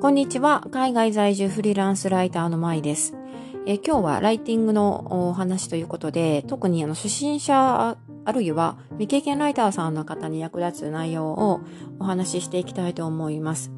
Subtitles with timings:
[0.00, 0.64] こんにちは。
[0.70, 3.16] 海外在住フリーランスライターのまいです。
[3.66, 11.62] え今日はライティングのお話ということで、特にあの初心者あるいは未経験ライターさんの方に役立つ内容を
[11.98, 13.72] お話ししていきたいと思います。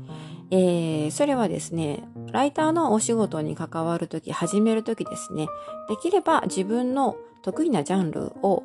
[0.51, 5.46] えー、それはですね、ライターのお仕事に関わるとき、始めるときですね、
[5.89, 8.62] できれば自分の得意なジャンルを、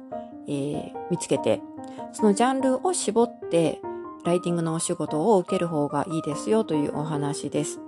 [0.49, 1.61] えー、見つけて、
[2.11, 3.79] そのジャンルを絞って
[4.25, 7.79] ライティングのお仕事を受ける方がいいですよというお話です。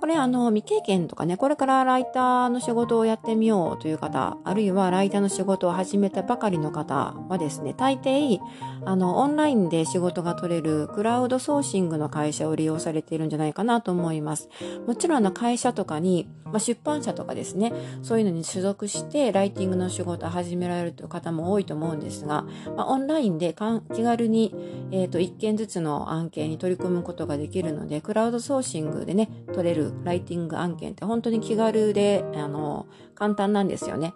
[0.00, 8.38] これあの未経験とかね、これからライターの仕事をやってみようという方、あるいはライターの仕事を始めたばかりの方はですね、大抵
[8.86, 14.48] あのオンラインで仕事が取れるクラウドソーシングの会社を利用されているんじゃないかなと思います。
[14.86, 17.70] もちろんあの会社とかに、まあ、出版社とかですね、
[18.02, 23.54] そういうのに所属してライティングの仕事を始められるという方も多いと思うんですが、まあ、オンラインで
[23.94, 24.54] 気軽に、
[24.92, 34.14] えーと、と1件ずつの案件に取り組むことができるので、クラウドソーシングでね、取れるライティング案件って本当に気軽で、あの、簡単なんですよね。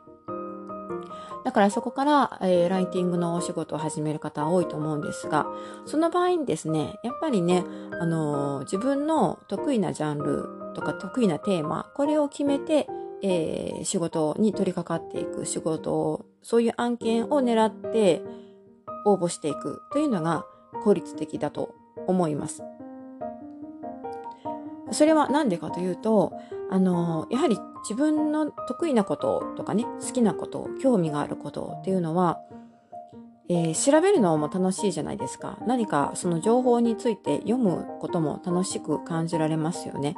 [1.45, 5.47] だからそこから、えー、ライティングのお仕事を始める方多いと思うんですが、
[5.85, 7.65] その場合にですね、やっぱりね、
[8.01, 12.89] あのー、自分の得意なジャンルとか得意なテーマ、これを決めて、
[13.23, 18.23] えー、仕事に取り掛かっていく仕事を、そういう案件を狙って
[19.05, 20.47] 応募していくというのが
[20.83, 21.75] 効率的だと
[22.07, 22.63] 思います。
[24.91, 26.33] それは何でかというと、
[26.71, 32.41] あの、やはり自分の得意なこととかね、好きなこと、興味があることっていうのは、
[33.49, 35.59] えー、調べるのも楽しいじゃないですか。
[35.67, 40.17] 何かその情報について読むことも楽しく感じられますよね。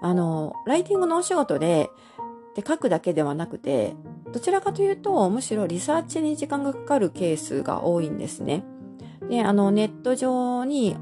[0.00, 1.90] あの、ライティングのお仕事で、
[2.56, 3.94] で書くだけではなくて、
[4.32, 8.64] どちらかというと、むしろリサーチに時間がかかるケースが多いんですね。
[9.30, 10.96] で、あの、ネット上に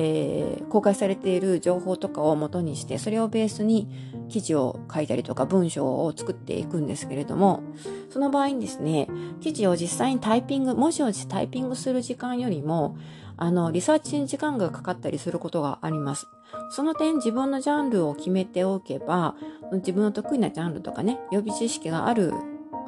[0.00, 3.88] えー、公開されている情報とかを元にして、それをベースに
[4.28, 7.64] 記事を書いたりとか文章を作っていくんですけれども、
[8.08, 9.08] その場合にですね、
[9.40, 12.96] 記事を実際にタイピング、文字をタイピングする時間よりも、
[13.36, 16.28] あの、リサーチに時間がかかったりすることがあります。
[16.70, 19.34] その点、自分のジャンルを決めておけば、
[19.72, 22.32] 自分の得意なジャンルとかね、予備知識がある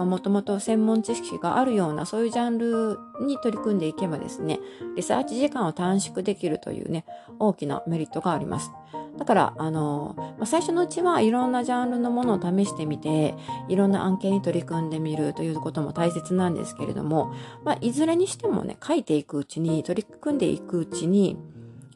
[0.05, 4.61] もともと専門知識があるようなそういうジャンルに取り組んでいけばですね、
[4.97, 7.05] リサーチ時間を短縮できるというね、
[7.38, 8.72] 大きなメリットがあります。
[9.19, 13.34] だから、あの、ま、最初のうちはいろんなジャンルのものを試してみて、
[13.69, 17.32] いろんな案件に取り組んでみるということも大切なんですけれども、
[17.65, 21.37] まあ、いずれにしてもね、書いていくうちに、取り組んでいくうちに、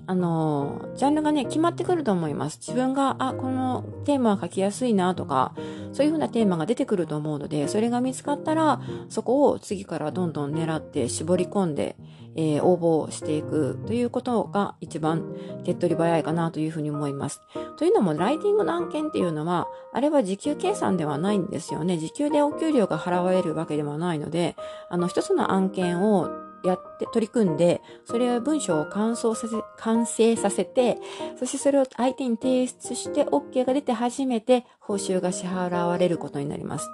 [0.06, 2.58] あの、ジャンルがね、決まってくると思います。
[2.60, 5.54] 自分が、あ、このテーマは書きやすいなとか、
[5.92, 11.96] そういうふうなテーマが出てくると思うので、それが見つかったら、そこを次からどんどん狙って絞り込んで、
[12.36, 15.24] えー、応募していくということが一番
[15.62, 17.40] 手っ取り早いかなというふうに思います。
[17.78, 21.96] というのも、ライティングの案件っていうのは、あれは時給計算ではないんですよね。
[21.96, 24.56] 時給でお給料が払われるわけではないので、
[24.90, 26.28] あの、一つの案件を
[26.64, 30.98] やって、取り組んで、それは文章を完成させ、完成させて、
[31.38, 36.88] そしてそれを相手に提出して OK が出て初めて報酬が支払われることになります。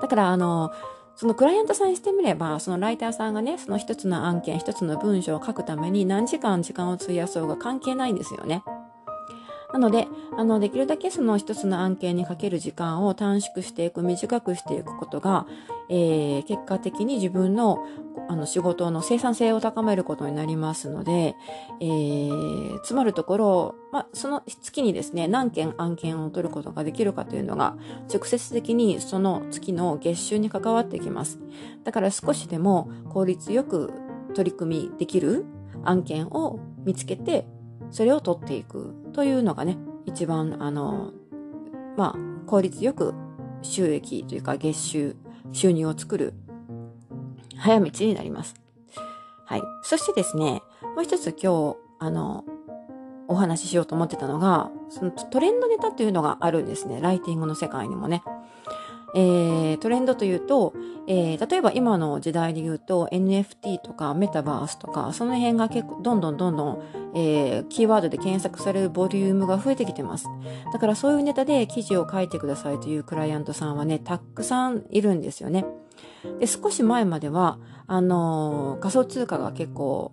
[0.00, 0.72] だから、あの、
[1.16, 8.64] そのクライアントさんにしてみれば、そのライターさんがね、その一つの案件、一つの文章を書くために何時間時間を費やそうが関係ないんですよね。
[9.74, 10.06] なので、
[10.38, 15.48] あの、できるだけその一つの案件にかける時間を短縮していく、短くしていくことが、
[15.88, 17.84] えー、結果的に自分の
[18.28, 21.34] あの仕事の生産性を高めることになりますので、
[21.80, 27.76] えー、つまるところ、まあ、その月にですね、何件案件を取ることができるかというのが、
[28.08, 31.40] 直接的にその月の月収に関わってきます。
[31.82, 33.92] だから少しでも効率よく
[34.34, 35.44] 取り組みできる
[35.82, 37.46] 案件を見つけて、
[37.90, 41.12] それを取っていくというのがね、一番、あの、
[41.96, 43.14] まあ、効率よく
[43.62, 45.16] 収益というか月収、
[45.52, 46.34] 収入を作る
[47.56, 48.54] 早道になります。
[49.46, 49.62] はい。
[49.82, 50.62] そしてですね、
[50.94, 52.44] もう一つ今日、あの、
[53.26, 57.00] お話ししようと思ってたのが、そのトレンドネタっていうのがあるんですね。
[57.00, 58.22] ライティングの世界にもね。
[59.14, 60.74] えー、トレンドというと、
[61.06, 66.82] えー、例えば今の時代で言うと NFT とかメタバースとか、その辺が結構どんどんどんどん、
[67.14, 70.26] えー、キーワードで検索されるボリュームが増えてきてます。
[70.72, 75.64] だからそういうネタで記事を書いてくださいというクライアントさんはね、たくさんいるんですよね。
[76.40, 80.12] で、少し前までは、あの仮想通貨が結構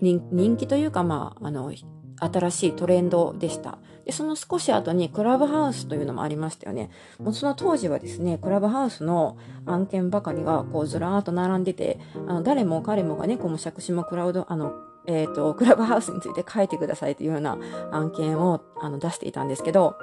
[0.00, 1.72] 人気というか、まあ、あの、
[2.18, 3.78] 新しいトレンドでした。
[4.04, 6.90] で、その少し後にクラブハウスというのもありましたよね。
[7.18, 14.72] もうその当時はですね、クラブハウスの案件ばかりがこうずらーっと並んでて、あの誰も彼もがね、こうむしゃくしもクラウド、あの、
[15.06, 17.58] えっ、ー、と、クラブハウスについて書いてくださいというような
[17.90, 19.96] 案件をあの出していたんですけど、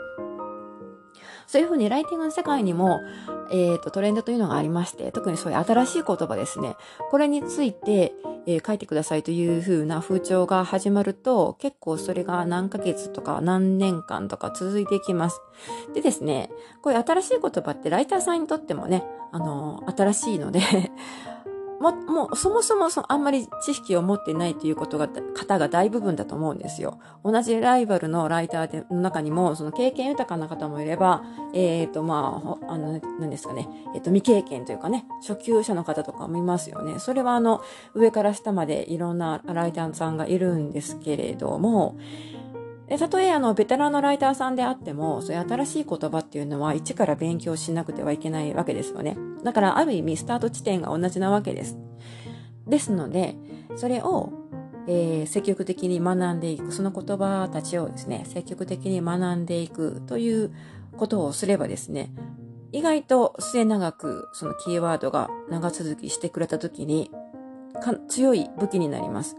[1.47, 2.99] そういうふうにライティングの世界にも、
[3.51, 6.75] えっ、ー、と、トレンドというのがありまして、特にそういう新しい言葉ですね。
[7.09, 8.13] これについて、
[8.51, 15.39] えー、書いてくださいという風な風潮が始まると、結構それが何ヶ月とか何年間とか続いていきます。
[15.93, 16.49] でですね、
[16.81, 20.61] こういう新しい言葉ってライターさんにとってもね、あの、新しいので
[21.79, 26.99] も、もう、そもそもそあんまり知識を持ってないということが、方が大部分だと思うんですよ。
[27.23, 31.23] 同じライバルのライターの中にも、その経験豊かな方もいれば、
[31.53, 36.99] えっ、ー、と、まあ、あの、何ですかね、えっ、ー、と、未経験というかね、初級者の方とかもいますよね。
[36.99, 37.61] それはあの、
[37.93, 41.95] 上から下までいろんなライターさんがいるんですけれども、
[42.97, 49.17] たとえあの、ベテランのライターさんであっても、そういう新しい言葉っていうのは一から勉強しなくてはいけないわけですよね。
[49.43, 51.77] だからある意味スタート地点が同じなわけです。
[52.67, 53.35] ですので、
[53.75, 54.31] それを、
[54.87, 60.51] えー、積極的に学んでいく、その言葉たちをですね、積極的に学んでいくという
[60.97, 62.11] ことをすればですね、
[62.71, 67.11] 意外と末長くそのキーワードが長続きしてくれた時に、
[68.07, 69.35] 強い武器になります。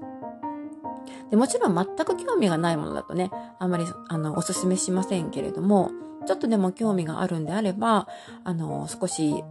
[1.30, 5.90] でもちろん全く興味がないものだとね、あんまりあのおすすめしませんけれども、
[6.26, 8.06] ちょっとでも興味があるんであれば、
[8.44, 9.42] あの、少し、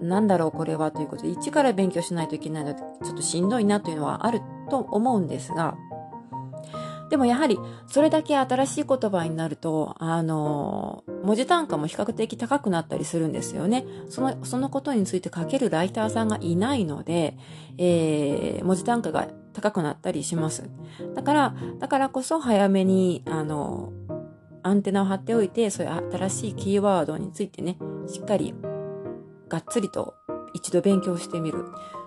[0.00, 4.40] なんだろうこれはということで、一から勉強しないといけないので、ちょっとしんどいなというのはある
[4.70, 5.76] と思うんですが、
[7.10, 13.86] でもやはり、それだけ新しい言葉になると、あの、文字単価も比較的高くなったりするんですよね。
[14.10, 17.36] その、そのことについて書けるライターさんがいないので、
[17.78, 19.26] えー、文字単価が
[19.58, 20.70] 高くなったりします。
[21.14, 23.92] だから、だからこそ早めに、あの、
[24.62, 28.54] アンテナを張っておいて、そういう新しいキーワードについてね、しっかり、
[29.48, 30.14] がっつりと
[30.54, 31.64] 一度勉強してみる。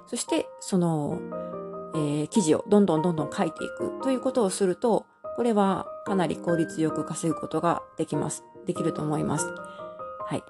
[0.07, 1.19] そして、その、
[1.93, 5.05] えー、記事をどんどんどんどん書いていくということをすると、
[5.35, 8.43] これはかなり効率よく稼ぐことができます。
[8.65, 9.47] できると思います。
[10.27, 10.43] はい。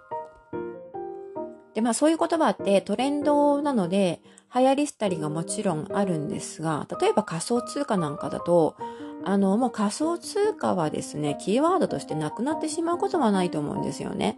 [1.74, 4.21] で、まあそういう言葉ってトレンドなので、
[4.53, 8.75] 流行りしたりがもちろんあるんですが、例えば仮想通貨なんかだと、
[9.24, 14.36] あの、もう仮想通貨はですね、キーワードとしてなくなってしまうことはないと思うんですよね。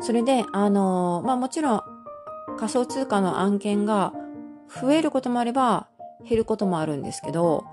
[0.00, 1.82] それで、あの、まあもちろん
[2.58, 4.12] 仮想通貨の案件が
[4.68, 5.86] 増えることもあれば
[6.28, 7.66] 減ることもあるんですけど、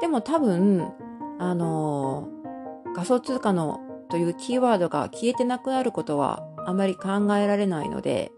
[0.00, 0.92] でも多分、
[1.38, 2.28] あの、
[2.94, 3.80] 仮想通貨の
[4.10, 8.32] というキーワードが消えてなくなることはあまり考えられないので、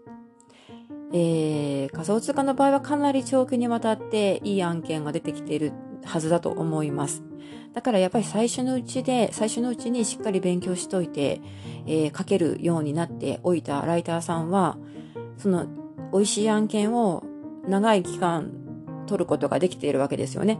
[1.13, 5.71] えー、仮想通貨の場合はかなり長期にわたっていい案件が出てきている
[6.03, 7.23] はずだと思います。
[7.73, 11.41] だからやっぱり最初のうちで、最初のうちにしっかり勉強しといて、
[11.85, 14.77] えー、書けるようになっておいたライターさんは、
[15.37, 15.67] その
[16.13, 17.23] 美味しい案件を
[17.67, 18.51] 長い期間
[19.07, 20.59] 取ることができているわけですよね。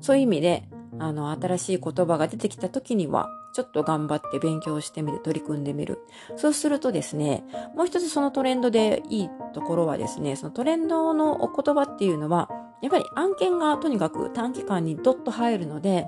[0.00, 0.67] そういう意味で、
[0.98, 5.98] あの、新しい言葉が出てきた時には、ちょっと頑張って勉強してみる、取り組んでみる。
[6.36, 7.44] そうするとですね、
[7.74, 12.48] もう一つそのトレンドでいいところはですね、そのトレンドのお言葉っていうのは、
[12.82, 16.06] やっぱり案件がとにかく短期間にドッと入るので、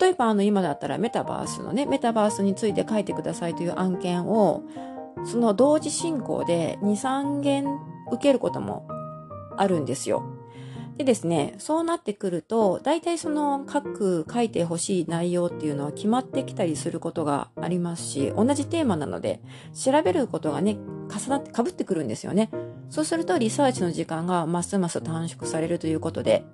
[0.00, 4.64] 例えばあの今だったらメタバースのね、メタバースについて書いてくださいという案件を、
[5.24, 7.66] その同時進行で2、3件
[8.10, 8.88] 受けることも
[9.56, 10.24] あるんですよ。
[10.96, 19.40] でですね、そうなってくると、大体その各書いてほしい内容っていうのは決まってきたりすることがありますし、同じテーマなので、
[19.74, 20.76] 調べることがね、
[21.08, 22.50] 重なって被ってくるんですよね。
[22.90, 26.44] そうするとリサーチの時間がますます短縮されるということで、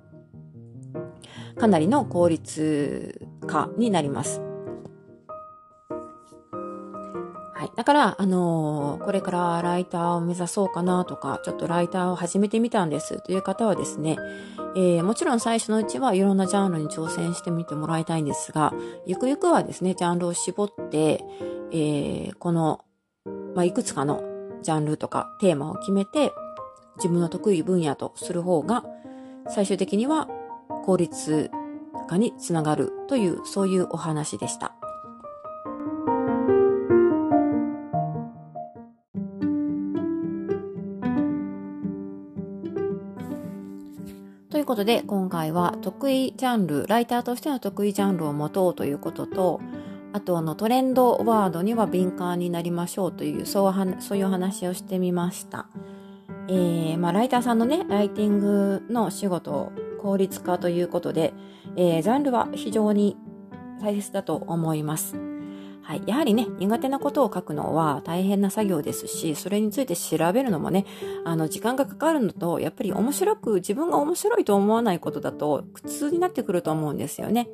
[1.58, 4.40] かなりの効率化になります。
[7.60, 7.72] はい。
[7.76, 14.16] だから、あのー、これからライターを目指そうかなとか、ちょっとライターを始めてみたんですという方はですね、
[14.76, 18.72] えー、もちろん最初のうちはいろんなジャンルに挑戦してみてもらいたいんですが、
[19.04, 21.22] ゆくゆくはですね、ジャンルを絞って、
[21.70, 22.82] えー、この、
[23.54, 24.22] まあ、いくつかの
[24.62, 26.32] ジャンルとかテーマを決めて、
[26.96, 28.86] 自分の得意分野とする方が、
[29.50, 30.28] 最終的には
[30.86, 31.50] 効率
[32.08, 34.79] 化につながるという、そういうお話でした。
[44.50, 49.60] ということで、今回は得意ジャンル、ライターとしての得意ジャンルを持とうということと、
[50.12, 55.68] あとあのトレンドワードには敏感になりましょうという、そうそういう話をしてみました。
[56.48, 61.34] えー、まあ、ライターさんのね、ライティングの仕事を、効率化ということで、
[61.76, 63.18] えー、ジャンルは非常に
[63.82, 65.16] 大切だと思います。
[65.82, 66.02] はい。
[66.06, 70.86] やはりね、苦手なことを書くのは大変な作業ですし、それについて調べるのもね、
[71.24, 77.48] あの、時間がかかるのと、やっぱり面白く、自分が面白いと思わないことだと苦痛になってくると思うんですよね。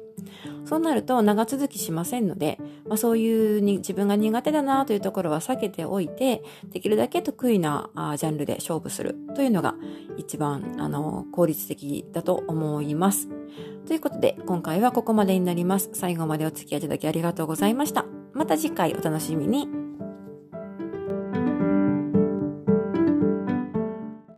[0.64, 9.74] そうなると長続きしませんので、まあ、そういうに自分が苦手だなというところは避けておいて、できるだけ得意なあジャンルで勝負するというのが
[10.16, 13.28] 一番あの効率的だと思います。
[13.86, 15.90] ということで、今回はここまでになります。
[15.92, 18.04] 最後までお付き合いいただきありがとうございました。
[18.32, 19.85] また次回お楽しみに。